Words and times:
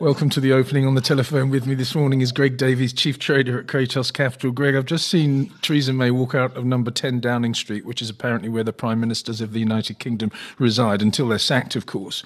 Welcome 0.00 0.30
to 0.30 0.40
the 0.40 0.52
opening. 0.52 0.86
On 0.86 0.94
the 0.94 1.00
telephone 1.00 1.50
with 1.50 1.66
me 1.66 1.74
this 1.74 1.92
morning 1.92 2.20
is 2.20 2.30
Greg 2.30 2.56
Davies, 2.56 2.92
Chief 2.92 3.18
Trader 3.18 3.58
at 3.58 3.66
Cratos 3.66 4.12
Capital. 4.12 4.52
Greg, 4.52 4.76
I've 4.76 4.84
just 4.84 5.08
seen 5.08 5.52
Theresa 5.60 5.92
May 5.92 6.12
walk 6.12 6.36
out 6.36 6.56
of 6.56 6.64
number 6.64 6.92
10 6.92 7.18
Downing 7.18 7.52
Street, 7.52 7.84
which 7.84 8.00
is 8.00 8.08
apparently 8.08 8.48
where 8.48 8.62
the 8.62 8.72
Prime 8.72 9.00
Ministers 9.00 9.40
of 9.40 9.52
the 9.52 9.58
United 9.58 9.98
Kingdom 9.98 10.30
reside, 10.56 11.02
until 11.02 11.26
they're 11.26 11.38
sacked, 11.40 11.74
of 11.74 11.86
course. 11.86 12.22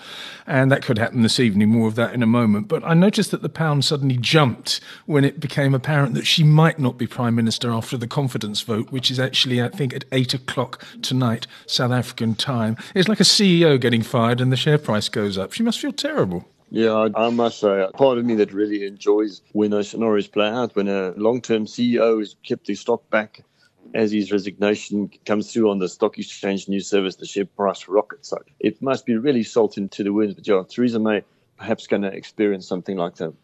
And 0.46 0.70
that 0.70 0.82
could 0.82 0.98
happen 0.98 1.22
this 1.22 1.40
evening, 1.40 1.70
more 1.70 1.88
of 1.88 1.94
that 1.94 2.12
in 2.12 2.22
a 2.22 2.26
moment. 2.26 2.68
But 2.68 2.84
I 2.84 2.92
noticed 2.92 3.30
that 3.30 3.40
the 3.40 3.48
pound 3.48 3.86
suddenly 3.86 4.18
jumped 4.18 4.82
when 5.06 5.24
it 5.24 5.40
became 5.40 5.72
apparent 5.72 6.12
that 6.12 6.26
she 6.26 6.44
might 6.44 6.78
not 6.78 6.98
be 6.98 7.06
Prime 7.06 7.34
Minister 7.34 7.70
after 7.70 7.96
the 7.96 8.06
confidence 8.06 8.60
vote, 8.60 8.92
which 8.92 9.10
is 9.10 9.18
actually, 9.18 9.62
I 9.62 9.70
think, 9.70 9.94
at 9.94 10.04
8 10.12 10.34
o'clock 10.34 10.84
tonight, 11.00 11.46
South 11.64 11.90
African 11.90 12.34
time. 12.34 12.76
It's 12.94 13.08
like 13.08 13.20
a 13.20 13.24
CEO 13.24 13.80
getting 13.80 14.02
fired 14.02 14.42
and 14.42 14.52
the 14.52 14.58
share 14.58 14.76
price 14.76 15.08
goes 15.08 15.38
up. 15.38 15.54
She 15.54 15.62
must 15.62 15.80
feel 15.80 15.92
terrible. 15.92 16.46
Yeah, 16.74 17.10
I 17.14 17.28
must 17.28 17.58
say, 17.58 17.86
part 17.98 18.16
of 18.16 18.24
me 18.24 18.34
that 18.36 18.54
really 18.54 18.86
enjoys 18.86 19.42
when 19.52 19.72
those 19.72 19.90
scenarios 19.90 20.26
play 20.26 20.48
out, 20.48 20.74
when 20.74 20.88
a 20.88 21.10
long 21.18 21.42
term 21.42 21.66
CEO 21.66 22.18
has 22.18 22.34
kept 22.42 22.66
the 22.66 22.74
stock 22.74 23.10
back 23.10 23.44
as 23.92 24.10
his 24.10 24.32
resignation 24.32 25.10
comes 25.26 25.52
through 25.52 25.70
on 25.70 25.80
the 25.80 25.88
stock 25.90 26.18
exchange 26.18 26.70
news 26.70 26.88
service, 26.88 27.16
the 27.16 27.26
share 27.26 27.44
price 27.44 27.88
rockets. 27.88 28.30
So 28.30 28.38
it 28.58 28.80
must 28.80 29.04
be 29.04 29.18
really 29.18 29.42
salt 29.42 29.76
into 29.76 30.02
the 30.02 30.14
wounds. 30.14 30.34
But 30.34 30.48
yeah, 30.48 30.62
Theresa 30.66 30.98
May 30.98 31.24
perhaps 31.58 31.86
going 31.86 32.02
to 32.02 32.08
experience 32.08 32.66
something 32.66 32.96
like 32.96 33.16
that. 33.16 33.34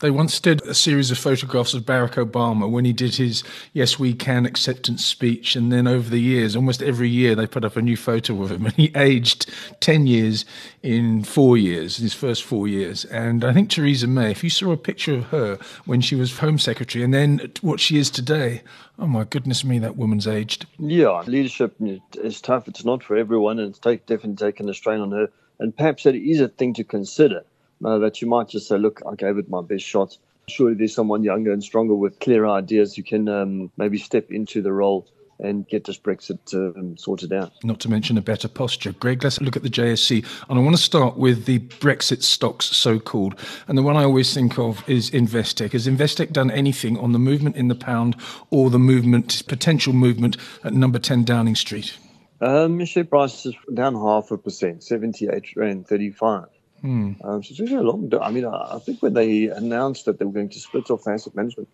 They 0.00 0.10
once 0.10 0.40
did 0.40 0.60
a 0.66 0.74
series 0.74 1.10
of 1.10 1.16
photographs 1.16 1.72
of 1.72 1.84
Barack 1.84 2.22
Obama 2.22 2.70
when 2.70 2.84
he 2.84 2.92
did 2.92 3.14
his 3.14 3.42
Yes 3.72 3.98
We 3.98 4.12
Can 4.12 4.44
acceptance 4.44 5.02
speech. 5.02 5.56
And 5.56 5.72
then 5.72 5.86
over 5.86 6.10
the 6.10 6.20
years, 6.20 6.54
almost 6.54 6.82
every 6.82 7.08
year, 7.08 7.34
they 7.34 7.46
put 7.46 7.64
up 7.64 7.78
a 7.78 7.82
new 7.82 7.96
photo 7.96 8.42
of 8.42 8.50
him. 8.52 8.66
And 8.66 8.74
he 8.74 8.92
aged 8.94 9.50
10 9.80 10.06
years 10.06 10.44
in 10.82 11.24
four 11.24 11.56
years, 11.56 11.96
his 11.96 12.12
first 12.12 12.42
four 12.42 12.68
years. 12.68 13.06
And 13.06 13.42
I 13.42 13.54
think 13.54 13.70
Theresa 13.70 14.06
May, 14.06 14.32
if 14.32 14.44
you 14.44 14.50
saw 14.50 14.70
a 14.72 14.76
picture 14.76 15.14
of 15.14 15.24
her 15.28 15.58
when 15.86 16.02
she 16.02 16.14
was 16.14 16.40
Home 16.40 16.58
Secretary 16.58 17.02
and 17.02 17.14
then 17.14 17.50
what 17.62 17.80
she 17.80 17.96
is 17.96 18.10
today, 18.10 18.62
oh 18.98 19.06
my 19.06 19.24
goodness 19.24 19.64
me, 19.64 19.78
that 19.78 19.96
woman's 19.96 20.26
aged. 20.26 20.66
Yeah, 20.78 21.22
leadership 21.22 21.74
is 22.16 22.42
tough. 22.42 22.68
It's 22.68 22.84
not 22.84 23.02
for 23.02 23.16
everyone. 23.16 23.58
And 23.58 23.70
it's 23.70 23.78
take, 23.78 24.04
definitely 24.04 24.36
taken 24.46 24.68
a 24.68 24.74
strain 24.74 25.00
on 25.00 25.12
her. 25.12 25.28
And 25.58 25.74
perhaps 25.74 26.02
that 26.02 26.14
is 26.14 26.40
a 26.40 26.48
thing 26.48 26.74
to 26.74 26.84
consider 26.84 27.44
uh, 27.84 27.98
that 27.98 28.20
you 28.20 28.28
might 28.28 28.48
just 28.48 28.68
say, 28.68 28.78
look, 28.78 29.02
I 29.10 29.14
gave 29.14 29.38
it 29.38 29.48
my 29.48 29.62
best 29.62 29.84
shot. 29.84 30.16
Surely 30.48 30.74
there's 30.74 30.94
someone 30.94 31.24
younger 31.24 31.52
and 31.52 31.62
stronger 31.62 31.94
with 31.94 32.20
clear 32.20 32.46
ideas 32.46 32.94
who 32.94 33.02
can 33.02 33.28
um, 33.28 33.70
maybe 33.76 33.98
step 33.98 34.30
into 34.30 34.62
the 34.62 34.72
role 34.72 35.08
and 35.38 35.68
get 35.68 35.84
this 35.84 35.98
Brexit 35.98 36.54
um, 36.54 36.96
sorted 36.96 37.32
out. 37.32 37.52
Not 37.62 37.80
to 37.80 37.90
mention 37.90 38.16
a 38.16 38.22
better 38.22 38.48
posture. 38.48 38.92
Greg, 38.92 39.22
let's 39.22 39.40
look 39.40 39.56
at 39.56 39.62
the 39.62 39.70
JSE. 39.70 40.24
And 40.48 40.58
I 40.58 40.62
want 40.62 40.76
to 40.76 40.82
start 40.82 41.16
with 41.16 41.44
the 41.44 41.58
Brexit 41.58 42.22
stocks, 42.22 42.66
so 42.66 42.98
called. 42.98 43.38
And 43.68 43.76
the 43.76 43.82
one 43.82 43.96
I 43.96 44.04
always 44.04 44.32
think 44.32 44.58
of 44.58 44.88
is 44.88 45.10
Investec. 45.10 45.72
Has 45.72 45.86
Investec 45.86 46.32
done 46.32 46.50
anything 46.50 46.98
on 46.98 47.12
the 47.12 47.18
movement 47.18 47.56
in 47.56 47.68
the 47.68 47.74
pound 47.74 48.16
or 48.50 48.70
the 48.70 48.78
movement, 48.78 49.42
potential 49.46 49.92
movement 49.92 50.36
at 50.64 50.72
number 50.72 50.98
10 50.98 51.24
Downing 51.24 51.56
Street? 51.56 51.98
Um, 52.40 52.84
share 52.84 53.04
price 53.04 53.46
is 53.46 53.54
down 53.72 53.94
half 53.94 54.30
a 54.30 54.36
percent, 54.36 54.84
78 54.84 55.56
Rand 55.56 55.86
35. 55.86 56.46
Hmm. 56.80 57.12
Um, 57.24 57.42
so 57.42 57.50
it's 57.50 57.60
really 57.60 57.74
a 57.76 57.80
long. 57.80 58.12
I 58.20 58.30
mean, 58.30 58.44
I, 58.44 58.74
I, 58.74 58.78
think 58.78 59.02
when 59.02 59.14
they 59.14 59.46
announced 59.46 60.04
that 60.04 60.18
they 60.18 60.24
were 60.24 60.32
going 60.32 60.50
to 60.50 60.60
split 60.60 60.90
off 60.90 61.06
asset 61.06 61.34
management, 61.34 61.68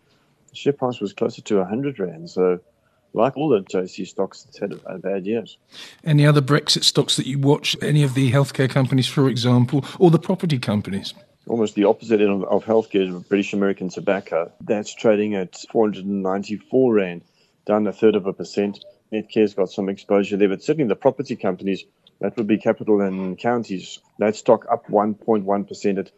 the 0.48 0.56
share 0.56 0.72
price 0.72 1.00
was 1.00 1.12
closer 1.12 1.42
to 1.42 1.64
hundred 1.64 1.98
rand. 1.98 2.31
So, 2.31 2.61
like 3.12 3.36
all 3.36 3.48
the 3.48 3.61
JSE 3.61 4.06
stocks, 4.06 4.47
it's 4.48 4.59
had 4.59 4.72
a, 4.72 4.94
a 4.94 4.98
bad 4.98 5.27
years. 5.27 5.59
Any 6.05 6.27
other 6.27 6.41
Brexit 6.41 6.84
stocks 6.84 7.17
that 7.17 7.27
you 7.27 7.39
watch? 7.39 7.77
Any 7.83 8.03
of 8.03 8.14
the 8.14 8.31
healthcare 8.31 8.70
companies, 8.70 9.09
for 9.09 9.28
example, 9.28 9.84
or 9.98 10.11
the 10.11 10.19
property 10.19 10.59
companies? 10.59 11.14
Almost 11.48 11.75
the 11.75 11.84
opposite 11.84 12.20
of, 12.20 12.44
of 12.44 12.64
healthcare 12.64 13.09
is 13.09 13.22
British 13.25 13.53
American 13.53 13.89
Tobacco. 13.89 14.53
That's 14.61 14.94
trading 14.94 15.34
at 15.34 15.56
494 15.72 16.94
rand, 16.94 17.22
down 17.66 17.87
a 17.89 17.92
third 17.92 18.14
of 18.14 18.27
a 18.27 18.33
percent. 18.33 18.84
Netcare's 19.12 19.53
got 19.53 19.70
some 19.70 19.88
exposure 19.88 20.37
there, 20.37 20.49
but 20.49 20.62
certainly 20.62 20.88
the 20.88 20.97
property 20.97 21.37
companies 21.37 21.84
that 22.22 22.37
would 22.37 22.47
be 22.47 22.56
capital 22.56 23.00
and 23.00 23.37
counties. 23.37 23.99
That 24.19 24.37
stock 24.37 24.65
up 24.71 24.87
1.1% 24.87 25.99
at 25.99 26.10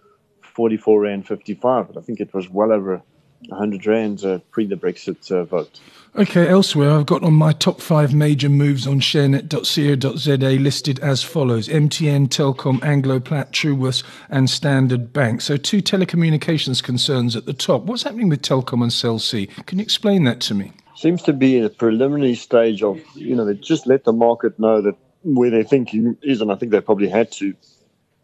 44 0.42 1.00
Rand 1.00 1.26
55. 1.26 1.88
But 1.88 1.96
I 1.96 2.02
think 2.02 2.20
it 2.20 2.32
was 2.34 2.48
well 2.50 2.72
over 2.72 3.02
100 3.48 3.86
Rand 3.86 4.22
uh, 4.22 4.38
pre 4.50 4.66
the 4.66 4.76
Brexit 4.76 5.30
uh, 5.32 5.44
vote. 5.44 5.80
Okay, 6.16 6.46
elsewhere, 6.46 6.92
I've 6.92 7.06
got 7.06 7.24
on 7.24 7.32
my 7.32 7.52
top 7.52 7.80
five 7.80 8.14
major 8.14 8.50
moves 8.50 8.86
on 8.86 9.00
sharenet.co.za 9.00 10.58
listed 10.60 11.00
as 11.00 11.22
follows 11.22 11.68
MTN, 11.68 12.28
Telkom, 12.28 12.84
Anglo 12.84 13.18
Plat, 13.18 13.50
Truworths, 13.50 14.04
and 14.28 14.48
Standard 14.48 15.12
Bank. 15.12 15.40
So, 15.40 15.56
two 15.56 15.82
telecommunications 15.82 16.82
concerns 16.82 17.34
at 17.34 17.46
the 17.46 17.54
top. 17.54 17.84
What's 17.84 18.02
happening 18.02 18.28
with 18.28 18.42
Telkom 18.42 18.82
and 18.82 18.92
Cell 18.92 19.18
C? 19.18 19.46
Can 19.66 19.78
you 19.78 19.82
explain 19.82 20.24
that 20.24 20.40
to 20.42 20.54
me? 20.54 20.72
Seems 20.96 21.22
to 21.22 21.32
be 21.32 21.56
in 21.56 21.64
a 21.64 21.70
preliminary 21.70 22.36
stage 22.36 22.82
of, 22.82 23.00
you 23.16 23.34
know, 23.34 23.44
they 23.44 23.54
just 23.54 23.86
let 23.86 24.04
the 24.04 24.12
market 24.12 24.58
know 24.60 24.80
that 24.82 24.94
where 25.24 25.50
their 25.50 25.64
thinking 25.64 26.16
is, 26.22 26.40
and 26.40 26.52
I 26.52 26.54
think 26.54 26.72
they 26.72 26.80
probably 26.80 27.08
had 27.08 27.32
to. 27.32 27.54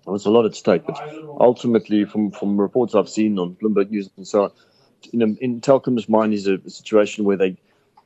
There's 0.06 0.26
a 0.26 0.30
lot 0.30 0.46
at 0.46 0.54
stake, 0.54 0.86
but 0.86 0.98
ultimately, 1.40 2.04
from 2.04 2.30
from 2.30 2.60
reports 2.60 2.94
I've 2.94 3.08
seen 3.08 3.38
on 3.38 3.56
Bloomberg 3.56 3.90
News 3.90 4.10
and 4.16 4.26
so 4.26 4.44
on, 4.44 4.50
in, 5.12 5.36
in 5.40 5.60
Telkom's 5.60 6.08
mind 6.08 6.34
is 6.34 6.46
a, 6.46 6.54
a 6.54 6.70
situation 6.70 7.24
where 7.24 7.36
they 7.36 7.56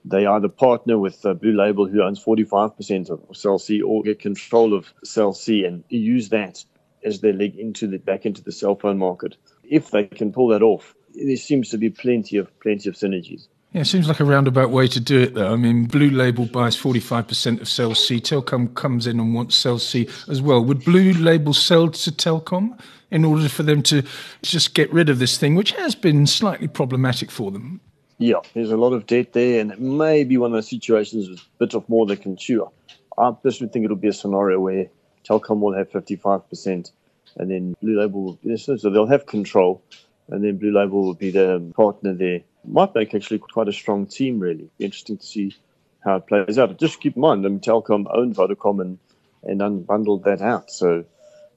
they 0.05 0.27
either 0.27 0.49
partner 0.49 0.99
with 0.99 1.25
uh, 1.25 1.35
Blue 1.35 1.57
Label, 1.57 1.87
who 1.87 2.03
owns 2.03 2.23
45% 2.23 3.09
of 3.09 3.37
Cell 3.37 3.59
C, 3.59 3.81
or 3.81 4.03
get 4.03 4.19
control 4.19 4.75
of 4.75 4.93
Cell 5.03 5.33
C 5.33 5.65
and 5.65 5.83
use 5.89 6.29
that 6.29 6.63
as 7.05 7.21
their 7.21 7.33
leg 7.33 7.57
into 7.57 7.87
the 7.87 7.99
back 7.99 8.27
into 8.27 8.43
the 8.43 8.53
cell 8.53 8.75
phone 8.75 8.99
market. 8.99 9.37
If 9.63 9.91
they 9.91 10.05
can 10.05 10.33
pull 10.33 10.49
that 10.49 10.63
off, 10.63 10.95
there 11.15 11.37
seems 11.37 11.71
to 11.71 11.79
be 11.79 11.91
plenty 11.91 12.37
of 12.37 12.59
plenty 12.61 12.89
of 12.89 12.97
synergies. 12.97 13.49
Yeah, 13.75 13.81
it 13.81 13.87
seems 13.87 14.07
like 14.07 14.21
a 14.21 14.25
roundabout 14.25 14.71
way 14.71 14.87
to 14.87 15.01
do 15.01 15.21
it, 15.21 15.35
though. 15.35 15.53
I 15.53 15.57
mean, 15.57 15.87
Blue 15.87 16.09
Label 16.09 16.47
buys 16.47 16.77
45% 16.77 17.61
of 17.61 17.69
Cell 17.69 17.93
C. 17.97 18.21
Telkom 18.21 18.73
comes 18.77 19.09
in 19.09 19.19
and 19.19 19.35
wants 19.35 19.57
Cell 19.57 19.81
C 19.81 20.09
as 20.29 20.41
well. 20.41 20.65
Would 20.65 20.85
Blue 20.85 21.13
Label 21.13 21.53
sell 21.53 21.89
to 21.89 22.13
Telkom 22.13 22.79
in 23.11 23.25
order 23.25 23.49
for 23.49 23.65
them 23.65 23.83
to 23.83 24.05
just 24.43 24.75
get 24.75 24.93
rid 24.93 25.09
of 25.09 25.19
this 25.19 25.39
thing, 25.39 25.57
which 25.57 25.73
has 25.73 25.97
been 25.97 26.25
slightly 26.25 26.69
problematic 26.69 27.33
for 27.33 27.51
them? 27.51 27.81
Yeah, 28.19 28.37
there's 28.53 28.71
a 28.71 28.77
lot 28.77 28.93
of 28.93 29.09
debt 29.09 29.33
there, 29.33 29.61
and 29.61 29.73
it 29.73 29.81
may 29.81 30.23
be 30.23 30.39
one 30.39 30.53
of 30.53 30.55
those 30.55 30.71
situations 30.71 31.29
with 31.29 31.41
a 31.41 31.43
bit 31.59 31.75
of 31.75 31.89
more 31.89 32.07
they 32.07 32.15
can 32.15 32.37
chew. 32.37 32.71
I 33.19 33.33
personally 33.33 33.73
think 33.73 33.87
it'll 33.87 33.97
be 33.97 34.07
a 34.07 34.13
scenario 34.13 34.61
where 34.61 34.87
Telkom 35.29 35.59
will 35.59 35.75
have 35.75 35.91
55%, 35.91 36.93
and 37.39 37.51
then 37.51 37.75
Blue 37.83 37.99
Label 37.99 38.39
will, 38.45 38.57
so 38.57 38.77
they'll 38.77 39.09
have 39.09 39.27
control, 39.27 39.83
and 40.29 40.45
then 40.45 40.59
Blue 40.59 40.73
Label 40.73 41.03
will 41.03 41.15
be 41.15 41.33
the 41.33 41.73
partner 41.75 42.15
there 42.15 42.43
might 42.67 42.95
make 42.95 43.15
actually 43.15 43.39
quite 43.39 43.69
a 43.69 43.73
strong 43.73 44.07
team, 44.07 44.39
really. 44.39 44.69
Interesting 44.79 45.19
to 45.19 45.27
see 45.27 45.57
how 46.05 46.17
it 46.17 46.27
plays 46.27 46.59
out. 46.59 46.69
But 46.69 46.79
just 46.79 47.01
keep 47.01 47.17
in 47.17 47.23
mind, 47.23 47.45
I 47.45 47.49
mean, 47.49 47.61
Telkom 47.61 48.07
owned 48.11 48.37
Vodacom 48.37 48.81
and, 48.81 48.99
and 49.43 49.61
unbundled 49.61 50.25
that 50.25 50.41
out. 50.41 50.71
So 50.71 51.05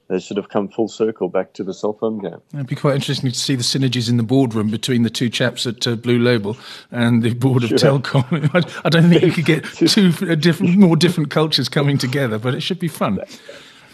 they 0.07 0.19
should 0.19 0.37
have 0.37 0.49
come 0.49 0.69
full 0.69 0.87
circle 0.87 1.27
back 1.27 1.53
to 1.53 1.63
the 1.63 1.73
cell 1.73 1.93
phone 1.93 2.19
game. 2.19 2.41
It'd 2.53 2.67
be 2.67 2.75
quite 2.75 2.95
interesting 2.95 3.29
to 3.29 3.37
see 3.37 3.55
the 3.55 3.63
synergies 3.63 4.09
in 4.09 4.17
the 4.17 4.23
boardroom 4.23 4.69
between 4.69 5.03
the 5.03 5.09
two 5.09 5.29
chaps 5.29 5.67
at 5.67 5.85
uh, 5.85 5.95
Blue 5.95 6.19
Label 6.19 6.57
and 6.91 7.23
the 7.23 7.33
board 7.33 7.63
of 7.63 7.69
sure. 7.69 7.79
Telkom. 7.79 8.49
I, 8.53 8.85
I, 8.85 8.89
don't 8.89 9.09
think 9.09 9.23
you 9.23 9.31
could 9.31 9.45
get 9.45 9.63
two 9.87 10.13
uh, 10.21 10.35
different, 10.35 10.77
more 10.77 10.95
different 10.95 11.29
cultures 11.29 11.67
coming 11.67 11.97
together, 11.97 12.39
but 12.39 12.55
it 12.55 12.61
should 12.61 12.79
be 12.79 12.87
fun. 12.87 13.19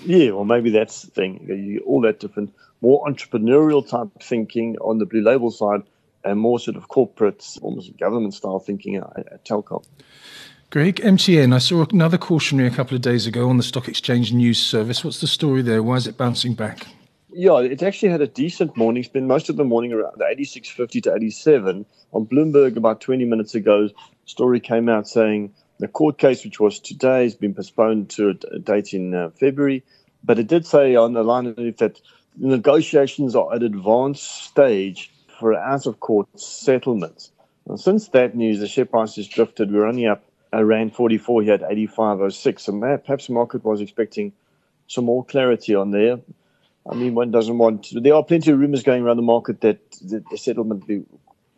Yeah, 0.06 0.32
well, 0.32 0.46
maybe 0.46 0.70
that's 0.70 1.04
the 1.04 1.12
thing. 1.12 1.80
All 1.86 2.02
that 2.02 2.20
different, 2.20 2.54
more 2.82 3.04
entrepreneurial 3.08 3.88
type 3.88 4.10
thinking 4.22 4.78
on 4.80 5.00
the 5.00 5.06
Blue 5.06 5.22
Label 5.22 5.50
side 5.50 5.82
and 6.24 6.40
more 6.40 6.60
sort 6.60 6.78
of 6.78 6.88
corporate, 6.88 7.46
almost 7.62 7.98
government 7.98 8.34
style 8.34 8.60
thinking 8.60 8.96
at, 8.96 9.18
at 9.18 9.46
Telkom. 9.46 9.86
Greg, 10.70 10.96
MTN, 10.96 11.54
I 11.54 11.60
saw 11.60 11.86
another 11.92 12.18
cautionary 12.18 12.68
a 12.68 12.72
couple 12.72 12.96
of 12.96 13.02
days 13.02 13.28
ago 13.28 13.48
on 13.48 13.58
the 13.58 13.64
Stock 13.64 13.88
Exchange 13.88 14.34
News 14.34 14.60
Service. 14.60 15.04
What's 15.04 15.22
the 15.22 15.28
story 15.28 15.62
there? 15.62 15.84
Why 15.84 15.98
is 15.98 16.08
it 16.08 16.18
bouncing 16.18 16.56
back? 16.56 16.88
Yeah, 17.32 17.60
it 17.60 17.84
actually 17.84 18.10
had 18.10 18.22
a 18.22 18.28
decent 18.28 18.76
morning. 18.76 19.04
Spent 19.04 19.26
most 19.26 19.50
of 19.50 19.56
the 19.56 19.64
morning 19.64 19.94
around 19.94 20.14
the 20.18 20.26
86.50 20.26 21.04
to 21.04 21.16
87. 21.16 21.86
On 22.14 22.26
Bloomberg, 22.26 22.76
about 22.76 23.02
20 23.02 23.26
minutes 23.26 23.54
ago, 23.54 23.90
story 24.26 24.60
came 24.60 24.90
out 24.90 25.08
saying 25.08 25.54
the 25.80 25.88
court 25.88 26.18
case, 26.18 26.44
which 26.44 26.60
was 26.60 26.80
today, 26.80 27.24
has 27.24 27.36
been 27.36 27.54
postponed 27.54 28.10
to 28.12 28.38
a 28.52 28.60
date 28.60 28.94
in 28.94 29.14
uh, 29.14 29.30
February. 29.32 29.84
But 30.24 30.40
it 30.40 30.48
did 30.48 30.66
say 30.66 30.96
on 30.96 31.14
the 31.14 31.24
line 31.24 31.54
that 31.56 32.02
negotiations 32.38 33.36
are 33.36 33.54
at 33.54 33.64
advanced 33.64 34.44
stage 34.46 35.12
for 35.44 35.52
an 35.52 35.60
out 35.62 35.86
of 35.86 36.00
court 36.00 36.28
settlements. 36.40 37.34
And 37.68 37.78
since 37.78 38.08
that 38.10 38.34
news, 38.34 38.62
the 38.62 38.68
share 38.68 38.86
price 38.86 39.18
has 39.18 39.28
drifted. 39.28 39.74
We're 39.74 39.86
only 39.86 40.08
up 40.08 40.24
around 40.54 40.96
44 40.96 41.44
here 41.44 41.54
at 41.56 41.62
85.06. 41.64 42.60
So 42.62 42.80
perhaps 42.80 43.28
the 43.28 43.34
market 43.34 43.66
was 43.66 43.82
expecting 43.82 44.32
some 44.88 45.04
more 45.04 45.26
clarity 45.26 45.76
on 45.76 45.92
there. 45.92 46.22
I 46.90 46.96
mean, 46.96 47.14
one 47.14 47.32
doesn't 47.32 47.58
want 47.58 47.84
to, 47.86 48.00
there 48.00 48.14
are 48.14 48.24
plenty 48.24 48.52
of 48.52 48.60
rumors 48.60 48.84
going 48.84 49.04
around 49.04 49.18
the 49.18 49.24
market 49.24 49.60
that 49.62 49.80
the, 50.02 50.24
the 50.32 50.38
settlement 50.38 50.88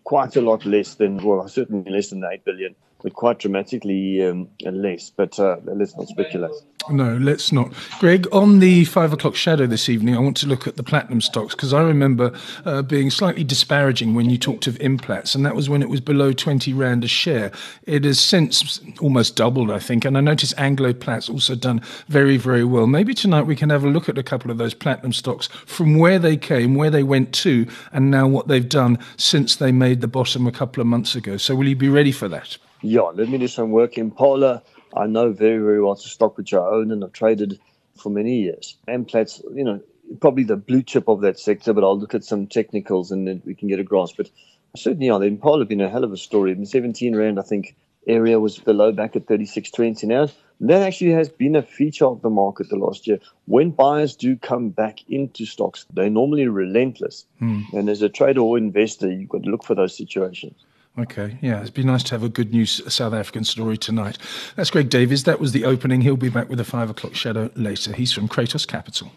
quite 0.05 0.37
a 0.37 0.41
lot 0.41 0.65
less 0.65 0.95
than, 0.95 1.17
well, 1.17 1.47
certainly 1.49 1.91
less 1.91 2.09
than 2.09 2.23
8 2.23 2.45
billion 2.45 2.75
but 3.05 3.13
quite 3.13 3.37
dramatically 3.37 4.23
um, 4.23 4.49
less. 4.63 5.11
But 5.11 5.39
uh, 5.39 5.57
let's 5.63 5.95
not 5.95 6.07
speculate. 6.07 6.51
No, 6.89 7.17
let's 7.17 7.51
not. 7.51 7.71
Greg, 7.99 8.27
on 8.31 8.59
the 8.59 8.85
five 8.85 9.13
o'clock 9.13 9.35
shadow 9.35 9.67
this 9.67 9.89
evening, 9.89 10.15
I 10.15 10.19
want 10.19 10.37
to 10.37 10.47
look 10.47 10.67
at 10.67 10.75
the 10.75 10.83
platinum 10.83 11.21
stocks 11.21 11.53
because 11.55 11.73
I 11.73 11.81
remember 11.81 12.31
uh, 12.63 12.81
being 12.81 13.11
slightly 13.11 13.43
disparaging 13.43 14.13
when 14.15 14.29
you 14.29 14.37
talked 14.39 14.65
of 14.65 14.75
Implats, 14.79 15.35
and 15.35 15.45
that 15.45 15.55
was 15.55 15.69
when 15.69 15.83
it 15.83 15.89
was 15.89 16.01
below 16.01 16.31
20 16.31 16.73
Rand 16.73 17.03
a 17.03 17.07
share. 17.07 17.51
It 17.83 18.05
has 18.05 18.19
since 18.19 18.79
almost 18.99 19.35
doubled, 19.35 19.69
I 19.69 19.79
think, 19.79 20.03
and 20.03 20.17
I 20.17 20.21
noticed 20.21 20.53
Anglo 20.57 20.93
Plat's 20.93 21.29
also 21.29 21.55
done 21.55 21.81
very, 22.07 22.37
very 22.37 22.63
well. 22.63 22.87
Maybe 22.87 23.13
tonight 23.13 23.43
we 23.43 23.55
can 23.55 23.69
have 23.69 23.83
a 23.83 23.89
look 23.89 24.09
at 24.09 24.17
a 24.17 24.23
couple 24.23 24.49
of 24.49 24.57
those 24.57 24.73
platinum 24.73 25.13
stocks 25.13 25.47
from 25.47 25.97
where 25.97 26.17
they 26.17 26.37
came, 26.37 26.75
where 26.75 26.91
they 26.91 27.03
went 27.03 27.33
to, 27.35 27.67
and 27.93 28.09
now 28.09 28.27
what 28.27 28.47
they've 28.47 28.67
done 28.67 28.97
since 29.17 29.55
they 29.55 29.71
made 29.71 29.94
the 30.01 30.07
bottom 30.07 30.47
a 30.47 30.51
couple 30.51 30.81
of 30.81 30.87
months 30.87 31.15
ago. 31.15 31.37
So, 31.37 31.55
will 31.55 31.67
you 31.67 31.75
be 31.75 31.89
ready 31.89 32.11
for 32.11 32.27
that? 32.29 32.57
Yeah, 32.81 33.01
let 33.13 33.29
me 33.29 33.37
do 33.37 33.47
some 33.47 33.71
work 33.71 33.97
in 33.97 34.11
Polar. 34.11 34.61
I 34.95 35.07
know 35.07 35.31
very, 35.31 35.57
very 35.57 35.81
well 35.81 35.93
a 35.93 35.97
stock 35.97 36.37
which 36.37 36.53
I 36.53 36.59
own 36.59 36.91
and 36.91 37.03
I've 37.03 37.13
traded 37.13 37.59
for 37.95 38.09
many 38.09 38.41
years. 38.41 38.77
Amplat's, 38.87 39.41
you 39.53 39.63
know, 39.63 39.81
probably 40.19 40.43
the 40.43 40.55
blue 40.55 40.83
chip 40.83 41.07
of 41.07 41.21
that 41.21 41.39
sector, 41.39 41.73
but 41.73 41.83
I'll 41.83 41.99
look 41.99 42.13
at 42.13 42.23
some 42.23 42.47
technicals 42.47 43.11
and 43.11 43.27
then 43.27 43.41
we 43.45 43.55
can 43.55 43.67
get 43.67 43.79
a 43.79 43.83
grasp. 43.83 44.17
But 44.17 44.29
certainly, 44.75 45.07
yeah, 45.07 45.17
the 45.17 45.25
Impala 45.25 45.59
have 45.59 45.69
been 45.69 45.81
a 45.81 45.89
hell 45.89 46.03
of 46.03 46.13
a 46.13 46.17
story. 46.17 46.51
In 46.51 46.65
17 46.65 47.15
Rand, 47.15 47.39
I 47.39 47.43
think, 47.43 47.75
area 48.07 48.39
was 48.39 48.57
the 48.57 48.73
low 48.73 48.91
back 48.91 49.15
at 49.15 49.25
36.20 49.25 50.03
now. 50.03 50.27
That 50.61 50.81
actually 50.81 51.11
has 51.11 51.27
been 51.27 51.55
a 51.55 51.61
feature 51.61 52.05
of 52.05 52.21
the 52.21 52.29
market 52.29 52.69
the 52.69 52.77
last 52.77 53.07
year. 53.07 53.19
When 53.45 53.71
buyers 53.71 54.15
do 54.15 54.37
come 54.37 54.69
back 54.69 54.99
into 55.09 55.45
stocks, 55.45 55.85
they're 55.93 56.09
normally 56.09 56.47
relentless. 56.47 57.25
Hmm. 57.39 57.61
And 57.73 57.89
as 57.89 58.01
a 58.01 58.09
trader 58.09 58.39
or 58.39 58.57
investor, 58.57 59.11
you've 59.11 59.29
got 59.29 59.43
to 59.43 59.49
look 59.49 59.65
for 59.65 59.75
those 59.75 59.97
situations. 59.97 60.63
Okay, 60.97 61.37
yeah, 61.41 61.61
it'd 61.61 61.73
be 61.73 61.83
nice 61.83 62.03
to 62.03 62.11
have 62.11 62.23
a 62.23 62.29
good 62.29 62.53
news 62.53 62.81
South 62.93 63.13
African 63.13 63.43
story 63.43 63.77
tonight. 63.77 64.17
That's 64.55 64.69
Greg 64.69 64.89
Davies. 64.89 65.25
That 65.25 65.41
was 65.41 65.51
the 65.51 65.65
opening. 65.65 66.01
He'll 66.01 66.15
be 66.15 66.29
back 66.29 66.47
with 66.47 66.59
a 66.61 66.63
five 66.63 66.89
o'clock 66.89 67.15
shadow 67.15 67.49
later. 67.55 67.91
He's 67.93 68.13
from 68.13 68.29
Cratos 68.29 68.65
Capital. 68.65 69.11